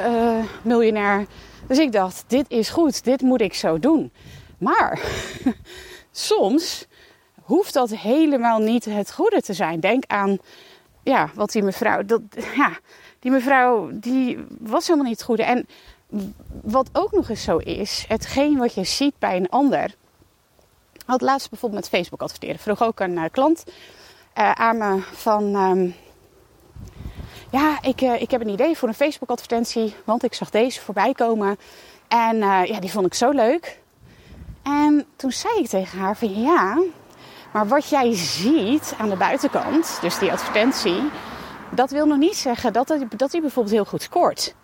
miljonair. 0.61 1.25
Dus 1.67 1.77
ik 1.77 1.91
dacht, 1.91 2.23
dit 2.27 2.45
is 2.47 2.69
goed, 2.69 3.03
dit 3.03 3.21
moet 3.21 3.41
ik 3.41 3.53
zo 3.53 3.79
doen. 3.79 4.11
Maar 4.57 4.99
soms 6.11 6.87
hoeft 7.45 7.73
dat 7.73 7.89
helemaal 7.89 8.59
niet 8.59 8.85
het 8.85 9.11
goede 9.11 9.41
te 9.41 9.53
zijn. 9.53 9.79
Denk 9.79 10.03
aan 10.07 10.37
ja, 11.03 11.29
wat 11.33 11.51
die 11.51 11.63
mevrouw. 11.63 12.03
Dat, 12.03 12.21
ja, 12.55 12.71
die 13.19 13.31
mevrouw 13.31 13.89
die 13.93 14.45
was 14.59 14.87
helemaal 14.87 15.07
niet 15.09 15.17
het 15.17 15.27
goede. 15.27 15.43
En 15.43 15.67
wat 16.61 16.89
ook 16.93 17.11
nog 17.11 17.29
eens 17.29 17.43
zo 17.43 17.57
is, 17.57 18.05
hetgeen 18.07 18.57
wat 18.57 18.73
je 18.73 18.83
ziet 18.83 19.19
bij 19.19 19.35
een 19.35 19.49
ander. 19.49 19.95
Had 21.05 21.21
laatst 21.21 21.49
bijvoorbeeld 21.49 21.81
met 21.81 21.91
Facebook 21.91 22.21
adverteren. 22.21 22.59
Vroeg 22.59 22.83
ook 22.83 22.99
een 22.99 23.31
klant 23.31 23.63
uh, 24.37 24.51
aan 24.51 24.77
me 24.77 25.01
van... 25.01 25.55
Um, 25.55 25.95
ja, 27.51 27.81
ik, 27.81 28.01
uh, 28.01 28.21
ik 28.21 28.31
heb 28.31 28.41
een 28.41 28.49
idee 28.49 28.77
voor 28.77 28.87
een 28.87 28.93
Facebook 28.93 29.29
advertentie. 29.29 29.95
Want 30.03 30.23
ik 30.23 30.33
zag 30.33 30.49
deze 30.49 30.81
voorbij 30.81 31.13
komen. 31.13 31.57
En 32.07 32.37
ja, 32.37 32.79
die 32.79 32.91
vond 32.91 33.05
ik 33.05 33.13
zo 33.13 33.29
leuk. 33.29 33.79
En 34.63 35.05
toen 35.15 35.31
zei 35.31 35.59
ik 35.59 35.67
tegen 35.67 35.99
haar 35.99 36.17
van 36.17 36.41
ja... 36.41 36.81
Maar 37.55 37.67
wat 37.67 37.89
jij 37.89 38.15
ziet 38.15 38.95
aan 38.97 39.09
de 39.09 39.15
buitenkant, 39.15 39.97
dus 40.01 40.19
die 40.19 40.31
advertentie... 40.31 41.01
Dat 41.71 41.91
wil 41.91 42.05
nog 42.05 42.17
niet 42.17 42.35
zeggen 42.35 42.73
dat, 42.73 42.89
het, 42.89 43.19
dat 43.19 43.31
die 43.31 43.41
bijvoorbeeld 43.41 43.75
heel 43.75 43.85
goed 43.85 44.01
scoort. 44.01 44.55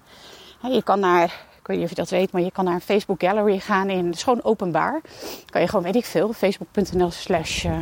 Je 0.61 0.83
kan 0.83 0.99
naar, 0.99 1.23
ik 1.59 1.67
weet 1.67 1.77
niet 1.77 1.85
of 1.85 1.89
je 1.89 1.95
dat 1.95 2.09
weet, 2.09 2.31
maar 2.31 2.41
je 2.41 2.51
kan 2.51 2.65
naar 2.65 2.73
een 2.73 2.81
Facebook 2.81 3.21
Gallery 3.21 3.59
gaan 3.59 3.89
in, 3.89 4.05
het 4.05 4.15
is 4.15 4.23
gewoon 4.23 4.43
openbaar. 4.43 5.01
Kan 5.49 5.61
je 5.61 5.67
gewoon, 5.67 5.83
weet 5.83 5.95
ik 5.95 6.05
veel, 6.05 6.33
facebook.nl 6.33 7.11
slash, 7.11 7.65
uh, 7.65 7.77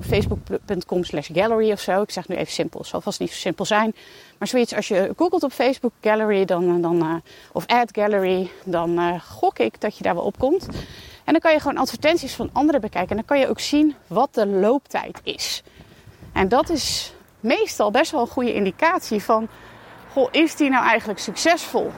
facebook.com 0.00 1.04
slash 1.04 1.28
gallery 1.32 1.72
of 1.72 1.80
zo. 1.80 2.02
Ik 2.02 2.10
zeg 2.10 2.28
nu 2.28 2.36
even 2.36 2.52
simpel, 2.52 2.80
het 2.80 2.88
zal 2.88 3.00
vast 3.00 3.20
niet 3.20 3.30
zo 3.30 3.36
simpel 3.36 3.64
zijn. 3.64 3.94
Maar 4.38 4.48
zoiets, 4.48 4.74
als 4.74 4.88
je 4.88 5.12
googelt 5.16 5.42
op 5.42 5.52
Facebook 5.52 5.92
Gallery 6.00 6.44
dan, 6.44 6.80
dan, 6.80 6.96
uh, 6.96 7.14
of 7.52 7.66
Ad 7.66 7.88
Gallery, 7.92 8.50
dan 8.64 9.20
gok 9.20 9.58
ik 9.58 9.80
dat 9.80 9.96
je 9.96 10.02
daar 10.02 10.14
wel 10.14 10.24
op 10.24 10.38
komt. 10.38 10.66
En 11.24 11.32
dan 11.32 11.40
kan 11.40 11.52
je 11.52 11.60
gewoon 11.60 11.76
advertenties 11.76 12.34
van 12.34 12.50
anderen 12.52 12.80
bekijken. 12.80 13.10
En 13.10 13.16
dan 13.16 13.24
kan 13.24 13.38
je 13.38 13.48
ook 13.48 13.60
zien 13.60 13.94
wat 14.06 14.34
de 14.34 14.46
looptijd 14.46 15.20
is. 15.22 15.62
En 16.32 16.48
dat 16.48 16.68
is 16.68 17.12
meestal 17.40 17.90
best 17.90 18.10
wel 18.10 18.20
een 18.20 18.26
goede 18.26 18.54
indicatie 18.54 19.22
van 19.22 19.48
goh, 20.12 20.28
is 20.30 20.56
die 20.56 20.70
nou 20.70 20.86
eigenlijk 20.86 21.18
succesvol? 21.18 21.92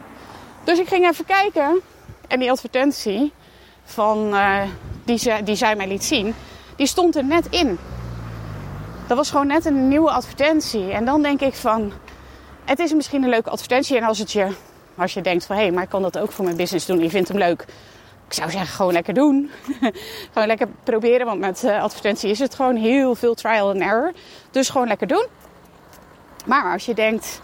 Dus 0.64 0.78
ik 0.78 0.88
ging 0.88 1.08
even 1.08 1.24
kijken 1.24 1.80
en 2.28 2.40
die 2.40 2.50
advertentie 2.50 3.32
van, 3.84 4.34
uh, 4.34 4.62
die, 5.04 5.42
die 5.42 5.54
zij 5.54 5.76
mij 5.76 5.88
liet 5.88 6.04
zien, 6.04 6.34
die 6.76 6.86
stond 6.86 7.16
er 7.16 7.24
net 7.24 7.46
in. 7.50 7.78
Dat 9.06 9.16
was 9.16 9.30
gewoon 9.30 9.46
net 9.46 9.64
een 9.64 9.88
nieuwe 9.88 10.10
advertentie. 10.10 10.92
En 10.92 11.04
dan 11.04 11.22
denk 11.22 11.40
ik 11.40 11.54
van, 11.54 11.92
het 12.64 12.78
is 12.78 12.92
misschien 12.92 13.22
een 13.22 13.28
leuke 13.28 13.50
advertentie. 13.50 13.96
En 13.96 14.02
als, 14.02 14.18
het 14.18 14.32
je, 14.32 14.48
als 14.96 15.14
je 15.14 15.20
denkt 15.20 15.44
van 15.44 15.56
hé, 15.56 15.62
hey, 15.62 15.70
maar 15.70 15.82
ik 15.82 15.88
kan 15.88 16.02
dat 16.02 16.18
ook 16.18 16.32
voor 16.32 16.44
mijn 16.44 16.56
business 16.56 16.86
doen. 16.86 16.96
En 16.96 17.02
je 17.02 17.10
vindt 17.10 17.28
hem 17.28 17.38
leuk. 17.38 17.64
Ik 18.26 18.32
zou 18.32 18.50
zeggen, 18.50 18.74
gewoon 18.76 18.92
lekker 18.92 19.14
doen. 19.14 19.50
gewoon 20.32 20.46
lekker 20.46 20.68
proberen. 20.84 21.26
Want 21.26 21.40
met 21.40 21.64
uh, 21.64 21.82
advertentie 21.82 22.30
is 22.30 22.38
het 22.38 22.54
gewoon 22.54 22.76
heel 22.76 23.14
veel 23.14 23.34
trial 23.34 23.68
and 23.68 23.80
error. 23.80 24.12
Dus 24.50 24.68
gewoon 24.68 24.88
lekker 24.88 25.06
doen. 25.06 25.26
Maar 26.46 26.72
als 26.72 26.84
je 26.84 26.94
denkt, 26.94 27.40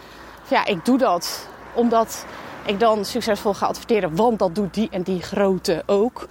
ja, 0.49 0.65
ik 0.65 0.85
doe 0.85 0.99
dat 0.99 1.49
omdat 1.75 2.25
ik 2.67 2.81
dan 2.81 3.05
succesvol 3.05 3.55
ga 3.55 3.67
adverteren. 3.67 4.17
Want 4.17 4.39
dat 4.39 4.55
doet 4.55 4.75
die 4.75 4.89
en 4.91 5.03
die 5.03 5.23
grote 5.23 5.83
ook. 5.87 6.27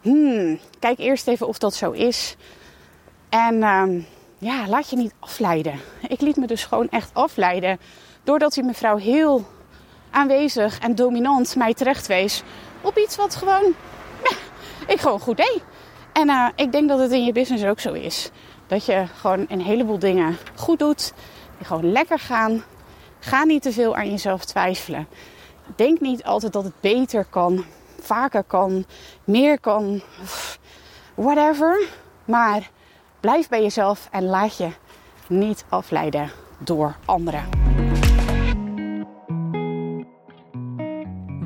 Hmm, 0.00 0.58
kijk 0.78 0.98
eerst 0.98 1.26
even 1.26 1.48
of 1.48 1.58
dat 1.58 1.74
zo 1.74 1.90
is. 1.90 2.36
En 3.28 3.62
um, 3.62 4.06
ja, 4.38 4.68
laat 4.68 4.90
je 4.90 4.96
niet 4.96 5.14
afleiden. 5.18 5.80
Ik 6.08 6.20
liet 6.20 6.36
me 6.36 6.46
dus 6.46 6.64
gewoon 6.64 6.88
echt 6.88 7.10
afleiden. 7.12 7.78
Doordat 8.24 8.52
die 8.52 8.64
mevrouw 8.64 8.96
heel 8.96 9.46
aanwezig 10.10 10.78
en 10.78 10.94
dominant 10.94 11.56
mij 11.56 11.74
terecht 11.74 12.06
wees 12.06 12.42
op 12.80 12.98
iets 12.98 13.16
wat 13.16 13.36
gewoon, 13.36 13.74
ik 14.86 15.00
gewoon 15.00 15.20
goed 15.20 15.36
deed. 15.36 15.62
En 16.12 16.28
uh, 16.28 16.48
ik 16.54 16.72
denk 16.72 16.88
dat 16.88 16.98
het 16.98 17.12
in 17.12 17.24
je 17.24 17.32
business 17.32 17.64
ook 17.64 17.80
zo 17.80 17.92
is. 17.92 18.30
Dat 18.66 18.84
je 18.84 19.04
gewoon 19.20 19.46
een 19.48 19.60
heleboel 19.60 19.98
dingen 19.98 20.36
goed 20.56 20.78
doet. 20.78 21.12
Die 21.58 21.66
gewoon 21.66 21.92
lekker 21.92 22.18
gaan. 22.18 22.64
Ga 23.18 23.44
niet 23.44 23.62
te 23.62 23.72
veel 23.72 23.96
aan 23.96 24.10
jezelf 24.10 24.44
twijfelen. 24.44 25.08
Denk 25.76 26.00
niet 26.00 26.24
altijd 26.24 26.52
dat 26.52 26.64
het 26.64 26.80
beter 26.80 27.24
kan, 27.24 27.64
vaker 28.00 28.42
kan, 28.42 28.84
meer 29.24 29.60
kan, 29.60 30.02
whatever. 31.14 31.86
Maar 32.24 32.70
blijf 33.20 33.48
bij 33.48 33.62
jezelf 33.62 34.08
en 34.10 34.24
laat 34.24 34.56
je 34.56 34.68
niet 35.26 35.64
afleiden 35.68 36.30
door 36.58 36.96
anderen. 37.04 37.67